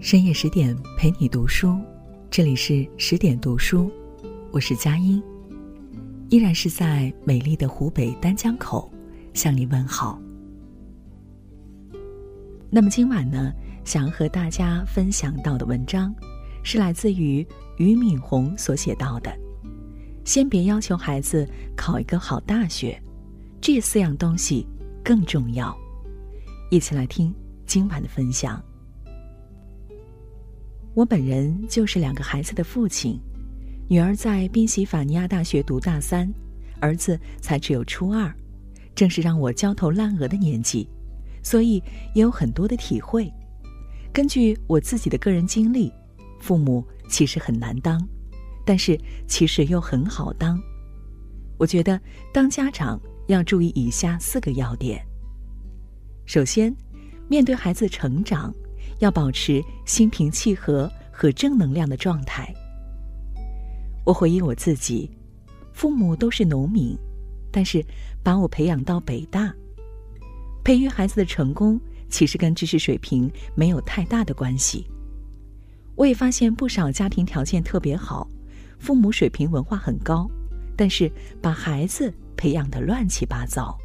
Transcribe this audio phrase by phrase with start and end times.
[0.00, 1.76] 深夜十点陪你读书，
[2.30, 3.90] 这里是十点读书，
[4.52, 5.20] 我是佳音，
[6.30, 8.88] 依然是在美丽的湖北丹江口
[9.34, 10.16] 向你问好。
[12.70, 13.52] 那么今晚呢，
[13.84, 16.14] 想要和大家分享到的文章，
[16.62, 17.44] 是来自于
[17.76, 19.36] 俞敏洪所写到的
[20.24, 21.44] ：“先别要求孩子
[21.76, 23.02] 考一个好大学，
[23.60, 24.64] 这四样东西
[25.02, 25.76] 更重要。”
[26.70, 27.34] 一起来听
[27.66, 28.62] 今晚的分享。
[30.94, 33.20] 我本人就是两个孩子的父亲，
[33.88, 36.28] 女儿在宾夕法尼亚大学读大三，
[36.80, 38.34] 儿子才只有初二，
[38.96, 40.88] 正是让我焦头烂额的年纪，
[41.42, 41.74] 所以
[42.14, 43.32] 也有很多的体会。
[44.12, 45.92] 根据我自己的个人经历，
[46.40, 48.04] 父母其实很难当，
[48.64, 50.60] 但是其实又很好当。
[51.58, 52.00] 我觉得
[52.32, 55.00] 当家长要注意以下四个要点。
[56.26, 56.74] 首先，
[57.28, 58.52] 面对孩子成长。
[58.98, 62.52] 要保持心平气和和正能量的状态。
[64.04, 65.10] 我回忆我自己，
[65.72, 66.96] 父母都是农民，
[67.50, 67.84] 但是
[68.22, 69.54] 把我培养到北大。
[70.64, 74.86] 培育孩子的成功，其实跟知识水平没有太大的关系。
[75.94, 78.28] 我也发现不少家庭条件特别好，
[78.78, 80.30] 父母水平文化很高，
[80.76, 81.10] 但是
[81.42, 83.76] 把孩子培养的乱七八糟。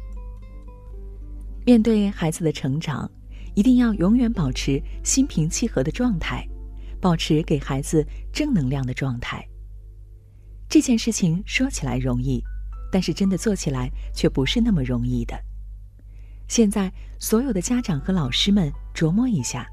[1.66, 3.10] 面对孩子的成长。
[3.54, 6.46] 一定要永远保持心平气和的状态，
[7.00, 9.46] 保持给孩子正能量的状态。
[10.68, 12.42] 这件事情说起来容易，
[12.90, 15.38] 但是真的做起来却不是那么容易的。
[16.48, 19.66] 现在所有的家长和老师们琢磨一下，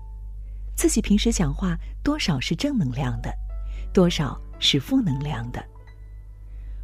[0.76, 3.34] 自己平时讲话多少是正能量的，
[3.94, 5.64] 多少是负能量的。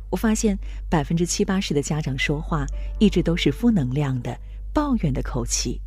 [0.09, 0.57] 我发现
[0.89, 2.65] 百分之七八十的家长说话
[2.97, 4.37] 一直都是负能量的、
[4.73, 5.79] 抱怨的口气。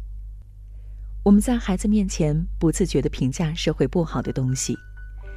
[1.23, 4.75] 我们在孩子面前不自觉地评价社会不好的东西，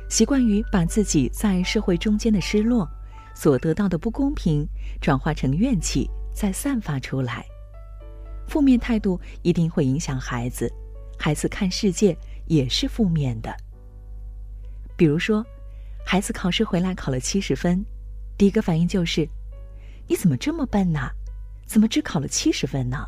[0.09, 2.89] 习惯于把自己在社会中间的失落、
[3.35, 4.65] 所得到的不公平
[5.01, 7.45] 转化成怨气，再散发出来。
[8.47, 10.71] 负面态度一定会影响孩子，
[11.19, 12.17] 孩子看世界
[12.47, 13.53] 也是负面的。
[14.95, 15.45] 比如说，
[16.05, 17.83] 孩子考试回来考了七十分，
[18.37, 19.27] 第一个反应就是
[20.07, 21.09] ：“你怎么这么笨呢？
[21.65, 23.05] 怎么只考了七十分呢？”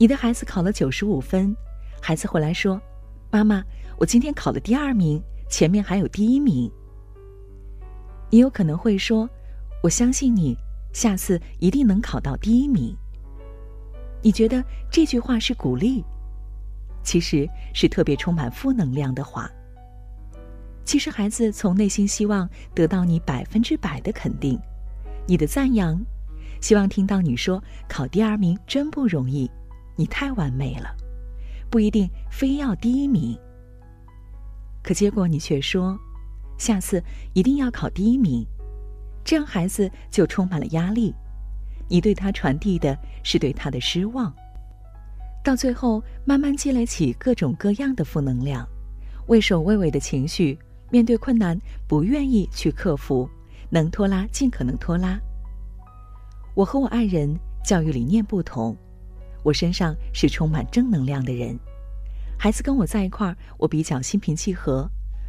[0.00, 1.54] 你的孩子考了九十五分，
[2.00, 2.80] 孩子回来说
[3.30, 3.62] ：“妈妈，
[3.98, 6.72] 我今天考了第二名，前面还有第一名。”
[8.32, 9.28] 你有可能会说
[9.84, 10.56] ：“我相信你，
[10.94, 12.96] 下次一定能考到第一名。”
[14.24, 16.02] 你觉得这句话是鼓励，
[17.02, 19.50] 其实是特别充满负能量的话。
[20.82, 24.58] 其实孩子从内心希望得到你百分之百的肯定，
[25.26, 26.02] 你的赞扬，
[26.62, 29.46] 希望听到你说考第二名真不容易。
[30.00, 30.96] 你太完美了，
[31.68, 33.38] 不一定非要第一名。
[34.82, 35.94] 可结果你却说，
[36.56, 38.42] 下次一定要考第一名，
[39.22, 41.14] 这样孩子就充满了压力。
[41.86, 44.34] 你对他传递的是对他的失望，
[45.44, 48.66] 到最后慢慢积累起各种各样的负能量，
[49.26, 50.58] 畏首畏尾的情绪，
[50.88, 53.28] 面对困难不愿意去克服，
[53.68, 55.20] 能拖拉尽可能拖拉。
[56.54, 58.74] 我和我爱人教育理念不同。
[59.42, 61.58] 我身上是充满正能量的人，
[62.38, 64.88] 孩子跟我在一块儿，我比较心平气和，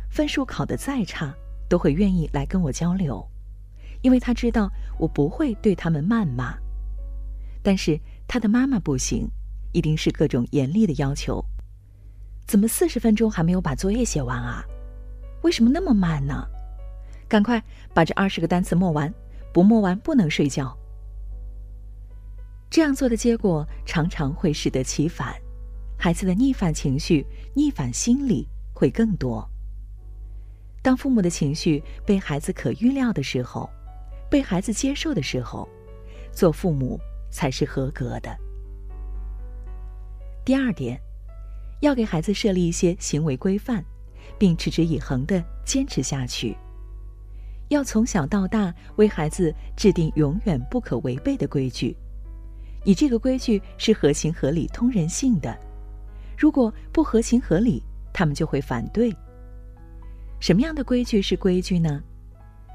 [0.09, 1.33] 分数考得再差，
[1.69, 3.25] 都会愿意来跟我交流，
[4.01, 6.57] 因为他知道我不会对他们谩骂。
[7.63, 9.29] 但是他的妈妈不行，
[9.71, 11.43] 一定是各种严厉的要求。
[12.47, 14.63] 怎么四十分钟还没有把作业写完啊？
[15.43, 16.45] 为什么那么慢呢？
[17.27, 19.13] 赶快把这二十个单词默完，
[19.53, 20.77] 不默完不能睡觉。
[22.71, 25.35] 这样做的结果常常会适得其反，
[25.99, 29.45] 孩子的逆反情绪、逆反心理会更多。
[30.81, 33.69] 当父母的情绪被孩子可预料的时候，
[34.29, 35.67] 被孩子接受的时候，
[36.31, 36.97] 做父母
[37.29, 38.33] 才是合格的。
[40.45, 40.97] 第二点，
[41.81, 43.83] 要给孩子设立一些行为规范，
[44.39, 46.55] 并持之以恒的坚持下去。
[47.67, 51.97] 要从小到大为孩子制定永远不可违背的规矩。
[52.83, 55.57] 你这个规矩是合情合理、通人性的，
[56.37, 59.15] 如果不合情合理，他们就会反对。
[60.39, 62.01] 什么样的规矩是规矩呢？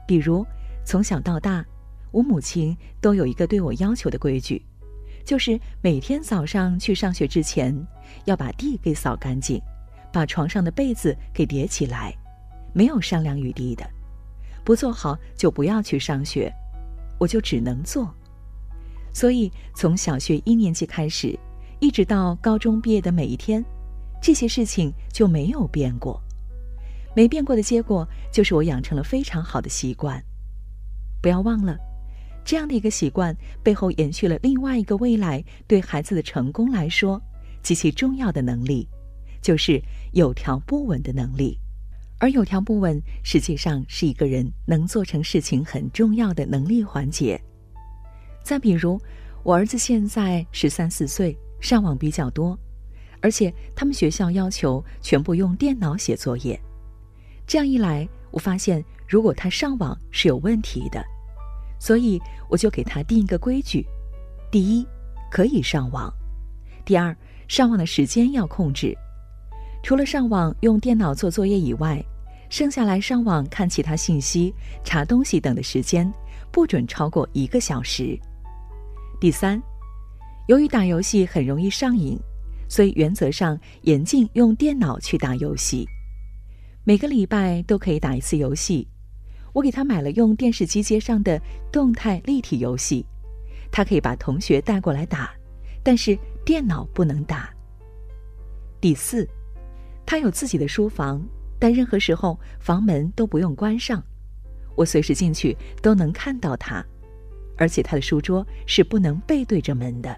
[0.06, 0.47] 比如，
[0.85, 1.64] 从小到大，
[2.12, 4.64] 我母亲都有一个对我要求的规矩，
[5.25, 7.76] 就是每天早上去上学之前，
[8.26, 9.61] 要把地给扫干净，
[10.12, 12.17] 把床上的被子给叠起来，
[12.73, 13.85] 没有商量余地的，
[14.64, 16.49] 不做好就不要去上学，
[17.19, 18.14] 我就只能做。
[19.17, 21.35] 所以，从小学一年级开始，
[21.81, 23.65] 一直到高中毕业的每一天，
[24.21, 26.23] 这些事情就没有变过。
[27.15, 30.23] 没变过的结果就是我养成了非常好的习惯。
[31.23, 31.79] 不要忘了，
[32.45, 37.19] 这样的一个习惯背后延续了另外一个未来对孩子的成功来说
[37.63, 38.87] 极其重要的能力，
[39.41, 39.81] 就是
[40.13, 41.59] 有条不紊的能力。
[42.19, 47.41] 而有条不紊实际上是一个人能做成事情很重要的能力环节。
[48.46, 48.96] 再比如，
[49.43, 52.56] 我儿子现在十三四岁，上网比较多，
[53.20, 56.56] 而且他们学校要求全部用电脑写作业。
[57.44, 61.04] 这样一来，我发现如果他上网是有问题的，
[61.81, 63.84] 所以我就给他定一个规矩：
[64.48, 64.87] 第一，
[65.28, 66.08] 可以上网；
[66.84, 67.12] 第二，
[67.48, 68.96] 上网的时间要控制。
[69.82, 72.00] 除了上网用电脑做作业以外，
[72.48, 74.54] 剩下来上网看其他信息、
[74.84, 76.08] 查东西等的时间，
[76.52, 78.16] 不准超过一个小时。
[79.19, 79.61] 第三，
[80.47, 82.19] 由于打游戏很容易上瘾，
[82.69, 85.87] 所以原则上严禁用电脑去打游戏。
[86.85, 88.87] 每个礼拜都可以打一次游戏。
[89.55, 91.41] 我给他买了用电视机接上的
[91.73, 93.07] 动态立体游戏，
[93.73, 95.33] 他可以把同学带过来打，
[95.83, 97.49] 但是电脑不能打。
[98.81, 99.27] 第四。
[100.05, 101.21] 他有自己的书房，
[101.59, 104.01] 但任何时候房门都不用关上，
[104.77, 106.85] 我随时进去都能看到他，
[107.56, 110.17] 而且他的书桌是不能背对着门的。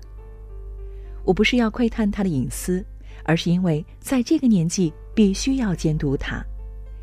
[1.24, 2.84] 我不是要窥探他的隐私，
[3.24, 6.42] 而是因为在这个年纪必须要监督他，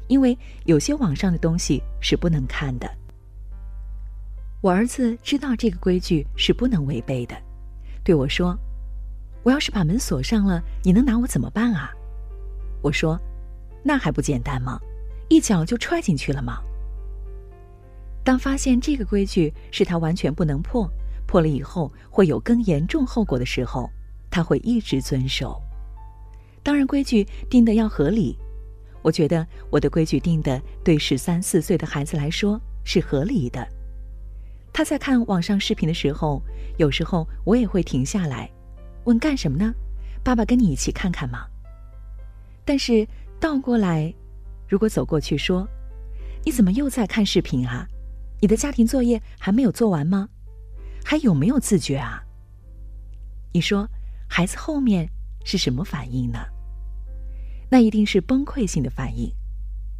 [0.08, 2.90] 因为有些网上的东西是不能看的。
[4.62, 7.36] 我儿子知道这个规矩是不能违背的，
[8.04, 8.58] 对我说
[9.44, 11.92] ：“我要是把门锁上了，你能拿我怎么办啊？”
[12.82, 13.20] 我说
[13.86, 14.80] ：“那还不简单吗？
[15.30, 16.60] 一脚就踹进去了吗？”
[18.26, 20.90] 当发现这个规矩是他完全不能破，
[21.28, 23.88] 破了以后会有更严重后果的时候，
[24.32, 25.62] 他会一直遵守。
[26.64, 28.36] 当然，规矩定的要合理。
[29.04, 33.66] 我觉得我的规矩定的对十三四岁的孩子来说是合理的。
[34.74, 36.42] 他在看网上视频的时候，
[36.78, 38.50] 有时候我也会停下来，
[39.04, 39.72] 问干什么呢？
[40.24, 41.46] 爸爸跟你一起看看吗？
[42.66, 43.08] 但是
[43.40, 44.12] 倒过来，
[44.68, 45.68] 如果走过去说
[46.44, 47.88] ：“你怎么又在看视频啊？
[48.42, 50.30] 你的家庭作业还没有做完吗？
[51.04, 52.24] 还有没有自觉啊？”
[53.54, 53.88] 你说
[54.28, 55.10] 孩子后面
[55.46, 56.40] 是什么反应呢？
[57.70, 59.32] 那一定是崩溃性的反应。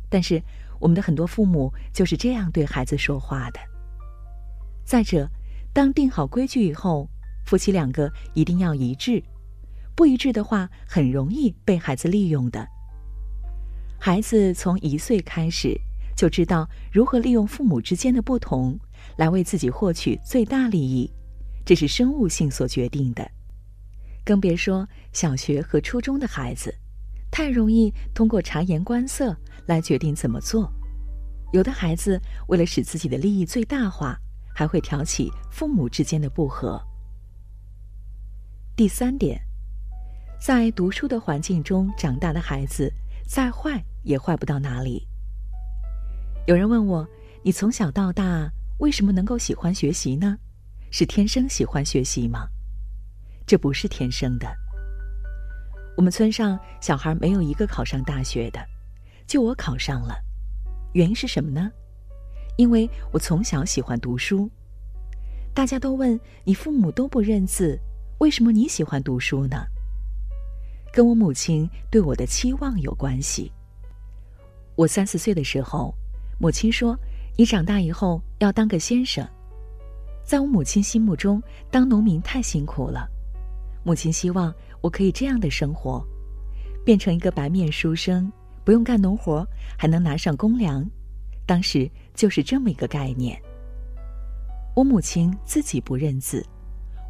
[0.10, 0.42] 但是
[0.80, 3.60] 我们的很多父母就是这样对孩子说话的。
[4.84, 5.30] 再者，
[5.74, 7.10] 当定好规矩以后，
[7.46, 9.24] 夫妻两个一定要一致。
[9.96, 12.68] 不一致的话，很容易被孩子利用的。
[13.98, 15.80] 孩子从一岁开始
[16.16, 18.80] 就知道如何利用父母之间的不同
[19.18, 21.12] 来为自己获取最大利益，
[21.66, 23.30] 这是生物性所决定的。
[24.24, 26.74] 更别说小学和初中的孩子，
[27.30, 29.36] 太容易通过察言观色
[29.68, 30.72] 来决定怎么做。
[31.54, 34.18] 有的孩子为了使自己的利益最大化，
[34.54, 36.82] 还会挑起父母之间的不和。
[38.76, 39.40] 第三点。
[40.38, 42.92] 在读书的环境中长大的孩子，
[43.26, 45.08] 再坏也坏不到哪里。
[46.48, 47.08] 有人问我
[47.42, 48.48] ：“你从小到大
[48.78, 50.38] 为什么能够喜欢学习呢？
[50.92, 52.48] 是天生喜欢学习吗？”
[53.48, 54.48] 这不是天生的。
[55.98, 58.60] 我们村上小孩没有一个考上大学的，
[59.26, 60.16] 就我考上了。
[60.94, 61.72] 原因是什么呢？
[62.58, 64.48] 因为我从小喜欢读书。
[65.52, 67.80] 大家都问你父母都不认字，
[68.20, 69.66] 为什么你喜欢读书呢？
[70.94, 73.52] 跟我母亲对我的期望有关系。
[74.76, 75.96] 我三四岁的时候，
[76.38, 76.98] 母亲说
[77.38, 79.28] ：“你长大以后要当个先生。”
[80.26, 83.08] 在我母亲心目中，当农民太辛苦了。
[83.84, 86.04] 母亲希望我可以这样的生活，
[86.84, 88.32] 变成一个白面书生，
[88.64, 90.84] 不用干农活，还能拿上公粮。
[91.46, 93.40] 当时就是这么一个概念。
[94.76, 96.44] 我母亲自己不认字，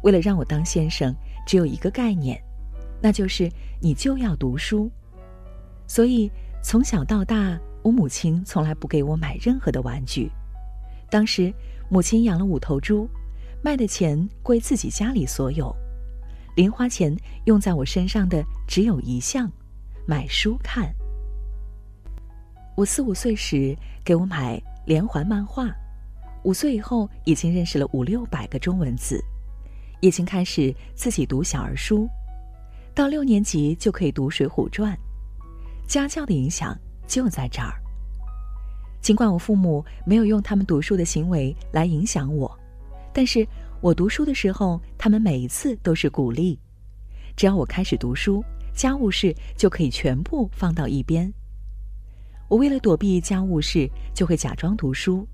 [0.02, 1.14] 为了让我当先生，
[1.46, 2.38] 只有一个概念。
[3.00, 4.90] 那就是你就要读书，
[5.86, 6.30] 所以
[6.62, 10.28] 从小到大，我母亲从来不给我买任何的玩具。
[11.08, 11.54] 当时
[11.88, 13.08] 母亲养了五头猪，
[13.62, 15.72] 卖的钱归自己家里所有，
[16.56, 19.48] 零花钱用在我身上的只有一项：
[20.04, 20.92] 买书看。
[22.76, 25.70] 我四五岁时给我买连环漫画，
[26.42, 29.22] 五岁以后已经认识了五六百个中文字，
[30.00, 32.08] 已经开始自己读小儿书。
[32.96, 34.92] 到六年级就可以读《水浒传》，
[35.86, 37.74] 家教的影响就在这儿。
[39.00, 42.50] 尽管我父母没有用他们读书的行为来影响我，
[43.12, 43.46] 但是
[43.80, 46.58] 我读书的时候，他们每一次都是鼓励。
[47.36, 48.42] 只要我开始读书，
[48.74, 51.32] 家务事就可以全部放到一边。
[52.48, 55.26] 我为了躲避家务事，就会假装读书。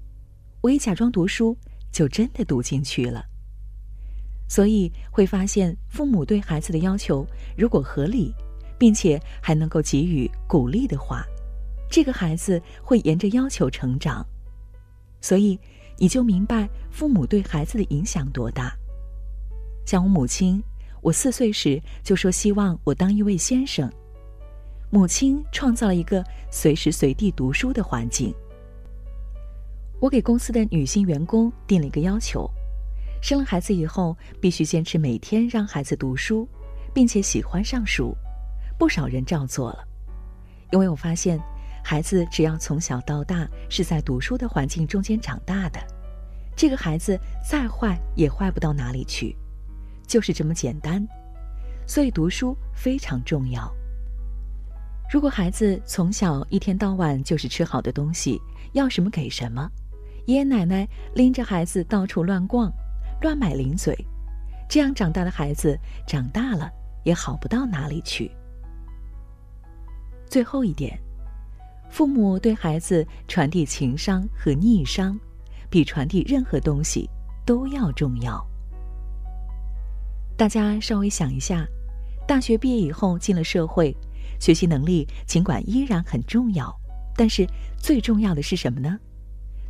[0.60, 1.56] 我一假装读书，
[1.90, 3.24] 就真的读进去了。
[4.48, 7.26] 所以会发现，父母对孩子的要求
[7.56, 8.34] 如果合理，
[8.78, 11.24] 并且还能够给予鼓励的话，
[11.92, 14.26] 这个孩子会沿着要求成长。
[15.20, 15.58] 所以
[15.98, 18.74] 你就明白父母对孩子的影响多大。
[19.84, 20.62] 像我母亲，
[21.02, 23.92] 我四岁时就说希望我当一位先生，
[24.88, 28.34] 母亲创造了一个随时随地读书的环境。
[30.00, 32.50] 我给公司的女性员工定了一个要求。
[33.20, 36.48] 生了孩子以后，必须坚持每天让孩子读书，
[36.94, 38.16] 并且喜欢上书。
[38.78, 39.84] 不少人照做了，
[40.72, 41.38] 因为我发现，
[41.84, 45.80] 孩子只要从小到大是在读书的环境中间长大的，
[46.56, 49.36] 这个孩子再坏也坏不到哪里去，
[50.06, 51.06] 就是这么简单。
[51.86, 53.70] 所以读书非常重要。
[55.12, 58.40] 如果孩子从小一天到晚就是吃好的东西，
[58.72, 59.68] 要什么给什么，
[60.26, 62.72] 爷爷奶奶拎着孩子到处乱逛。
[63.20, 63.96] 乱买零嘴，
[64.68, 66.68] 这样长大的孩子长大了
[67.04, 68.28] 也好不到哪里去。
[70.26, 70.98] 最后一点，
[71.92, 75.14] 父母对孩子传递情商和逆商，
[75.68, 77.06] 比传递任何东西
[77.44, 78.42] 都要重要。
[80.34, 81.66] 大家稍微想一下，
[82.26, 83.94] 大学毕业以后进了社会，
[84.40, 86.74] 学习能力尽管依然很重要，
[87.14, 87.46] 但是
[87.76, 88.98] 最重要的是什么呢？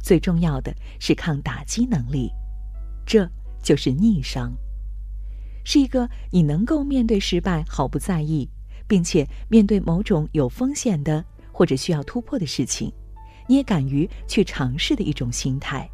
[0.00, 2.31] 最重要的是抗打击能力，
[3.05, 3.29] 这。
[3.64, 4.52] 就是逆商，
[5.64, 8.50] 是一个你能够面对失败毫不在意，
[8.88, 11.25] 并且面对某种有风险的
[11.62, 12.92] 或者需要突破的事情，
[13.47, 15.88] 你也敢于去尝试的一种心态。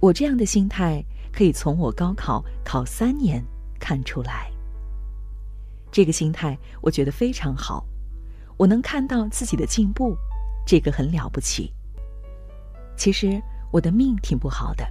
[0.00, 3.44] 我这样的心态可以从我高考考三年
[3.78, 4.50] 看出来。
[5.90, 7.84] 这个心态我觉得非常好，
[8.56, 10.16] 我能看到自己的进步，
[10.66, 11.70] 这个很了不起。
[12.96, 13.38] 其实
[13.70, 14.88] 我的命挺不好的。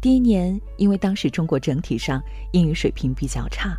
[0.00, 3.76] 第一年，因为当时中国整体上英语水平比较差，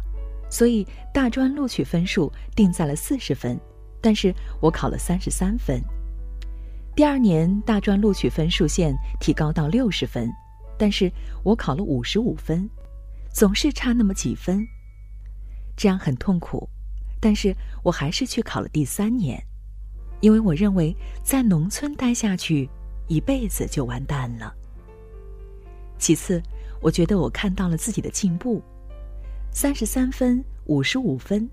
[0.51, 3.59] 所以大专录取分数定在了四十分，
[4.03, 5.81] 但是我考了三十三分。
[6.93, 10.29] 第二年，大专录取分数线提高到六十分，
[10.77, 11.09] 但是
[11.41, 12.69] 我考了五十五分，
[13.31, 14.67] 总是差那么几分，
[15.77, 16.67] 这样很痛苦。
[17.21, 19.41] 但是我还是去考了第三年，
[20.19, 20.93] 因为我认为
[21.23, 22.69] 在农村待下去，
[23.07, 24.53] 一辈子就完蛋了。
[25.97, 26.43] 其次，
[26.81, 28.61] 我觉得我看到了自己的进步，
[29.53, 31.49] 三十三分、五十五分，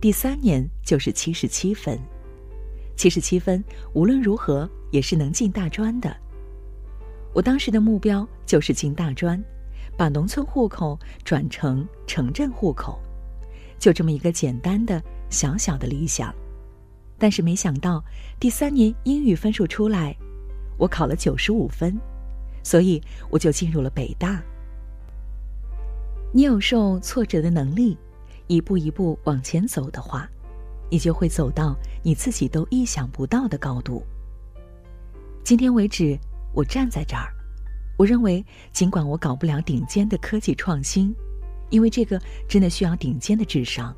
[0.00, 1.98] 第三年就是七十七分，
[2.96, 3.62] 七十七分
[3.94, 6.14] 无论如何也是能进大专的。
[7.32, 9.42] 我当时的目标就是进大专，
[9.96, 13.00] 把农村户口转成城镇户口，
[13.78, 16.34] 就这么一个简单的小小的理想。
[17.18, 18.04] 但是没想到
[18.38, 20.14] 第三年英语分数出来，
[20.78, 21.98] 我考了九十五分。
[22.62, 23.00] 所以
[23.30, 24.42] 我就进入了北大。
[26.32, 27.96] 你有受挫折的能力，
[28.46, 30.28] 一步一步往前走的话，
[30.90, 34.04] 你就会走到你自己都意想不到的高度。
[35.42, 36.18] 今天为止，
[36.52, 37.32] 我站在这儿，
[37.96, 41.14] 我认为，尽管我搞不了顶尖的科技创新，
[41.70, 43.94] 因为这个真的需要顶尖的智商，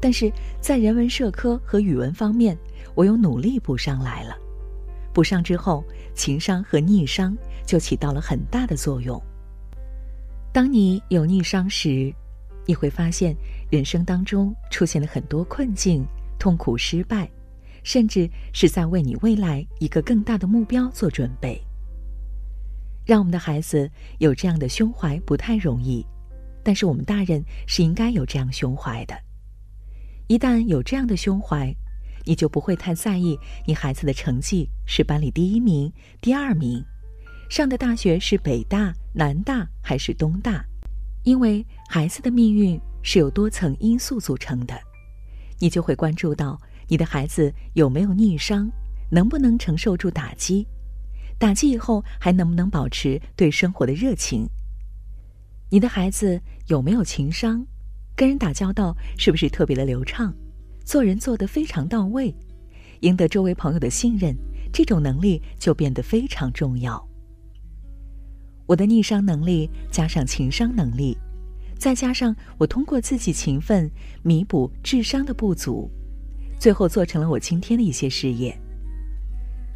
[0.00, 2.56] 但是在人文社科和语文方面，
[2.94, 4.36] 我有努力补上来了。
[5.12, 9.20] 补上之后，情商和逆商就起到了很大的作用。
[10.52, 12.14] 当你有逆商时，
[12.66, 13.36] 你会发现
[13.70, 16.04] 人生当中出现了很多困境、
[16.38, 17.30] 痛苦、失败，
[17.82, 21.60] 甚至是在为你未来一个更大的目标做准备。
[23.04, 26.04] 让我们的孩子有这样的胸怀不太容易，
[26.62, 29.14] 但是我们大人是应该有这样胸怀的。
[30.26, 31.70] 一旦有这样的胸怀，
[32.24, 35.92] 你就不会太在意你孩子的成绩是班里第一名、
[36.22, 36.82] 第二名，
[37.50, 40.64] 上的大学是北大、南大还是东大，
[41.24, 44.78] 因为孩子的命运是由多层因素组成的，
[45.58, 48.70] 你就会关注到你的孩子有没有逆商，
[49.10, 50.66] 能不能承受住打击，
[51.38, 54.46] 打击以后还能不能保持对生活的热情，
[55.70, 57.66] 你的孩子有没有情商，
[58.14, 60.32] 跟人打交道是不是特别的流畅。
[60.84, 62.34] 做人做得非常到位，
[63.00, 64.36] 赢得周围朋友的信任，
[64.70, 67.02] 这种能力就变得非常重要。
[68.66, 71.16] 我的逆商能力加上情商能力，
[71.78, 73.90] 再加上我通过自己勤奋
[74.22, 75.90] 弥补智商的不足，
[76.58, 78.56] 最后做成了我今天的一些事业。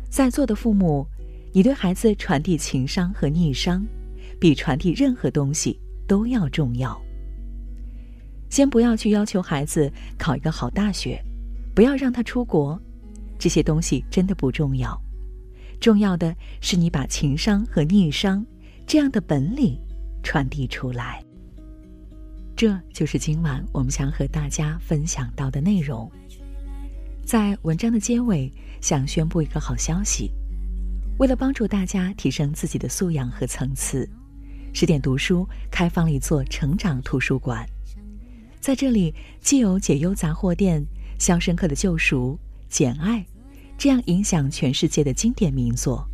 [0.08, 1.06] 在座的父母，
[1.52, 3.84] 你对孩子传递情商和逆商，
[4.40, 6.98] 比传递任何东西都要重要。
[8.48, 11.22] 先不要去要求孩子考一个好大学，
[11.74, 12.80] 不要让他出国，
[13.38, 14.98] 这些东西真的不重要。
[15.78, 18.44] 重要的是你把情商和逆商
[18.88, 19.78] 这样的本领
[20.22, 21.22] 传递出来。
[22.56, 26.10] 这就是今晚我们想和大家分享到的内容。
[27.22, 30.32] 在文章的结尾，想宣布一个好消息：
[31.18, 34.08] 为了帮助大家提升自己的素养和层次，
[34.72, 37.68] 十点读书开放了一座成长图书馆。
[38.58, 40.80] 在这里，既有解忧杂货店、
[41.22, 42.38] 《肖申克的救赎》、
[42.74, 43.20] 《简爱》
[43.76, 46.08] 这样影响全世界的经典名作，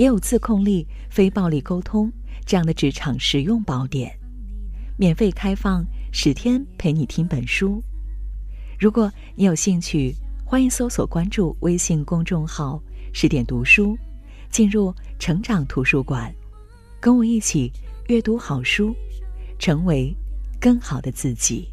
[0.00, 2.10] 也有自控力、非暴力沟通
[2.46, 4.10] 这样的职场实用宝典。
[4.96, 7.82] 免费开放十天陪你听本书，
[8.78, 13.94] 如果你有兴趣，欢迎搜索关注微信公众号“十点读书”，
[14.48, 16.34] 进入成长图书馆，
[16.98, 17.70] 跟我一起
[18.08, 18.96] 阅读好书，
[19.58, 20.16] 成为
[20.58, 21.68] 更好的自己。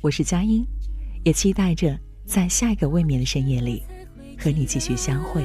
[0.00, 0.66] 我是佳音，
[1.22, 3.82] 也期待着在下一个未眠的深夜里
[4.38, 5.44] 和你继续相会。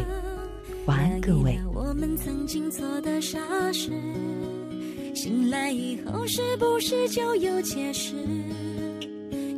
[0.89, 1.55] 晚安，各位。
[1.71, 3.37] 我们曾经做的傻
[3.71, 3.91] 事
[5.13, 8.15] 醒来以后是不是就有解释？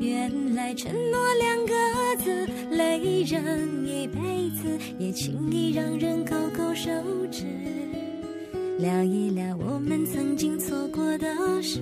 [0.02, 1.74] 原来承诺两个
[2.22, 6.92] 字累人一辈子，也轻易让人勾勾手
[7.32, 7.46] 指。
[8.78, 11.28] 聊一聊我们曾经错过的
[11.62, 11.80] 事，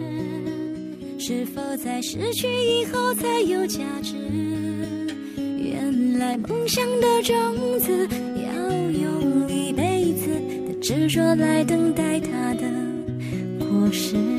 [1.17, 4.13] 是否在失去以后才有价值？
[5.57, 8.07] 原来梦想的种子
[10.89, 12.67] 执着来等待它的。
[13.59, 14.38] 果实。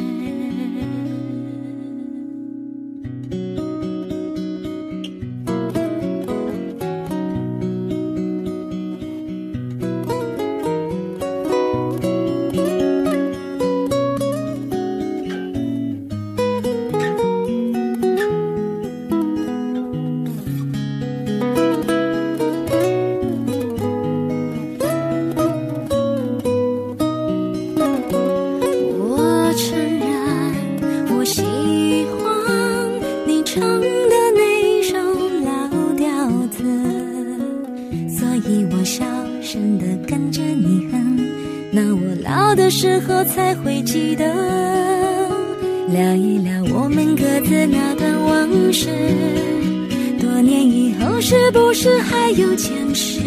[51.30, 53.21] 是不是还有坚持？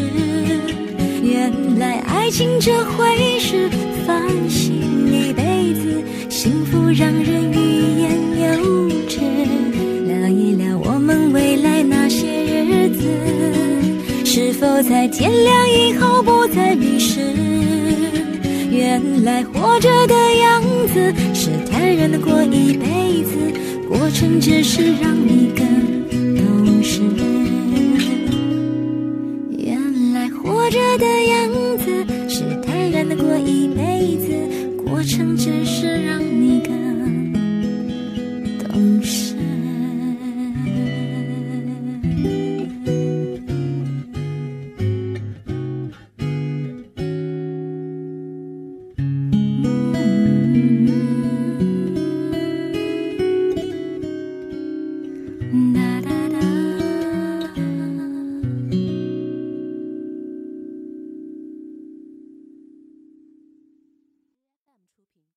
[1.23, 3.69] 原来爱情这回事，
[4.05, 4.73] 烦心
[5.07, 8.11] 一辈子，幸福让人欲言
[8.41, 9.21] 又止。
[10.05, 13.05] 聊一聊我们未来那些日子，
[14.25, 17.21] 是否在天亮以后不再迷失？
[18.69, 20.61] 原来活着的样
[20.93, 23.31] 子是坦然的过一辈子，
[23.87, 25.92] 过程只是让你更
[30.97, 31.85] 的样子
[32.29, 36.92] 是坦然的过一辈子，过程只是让你更。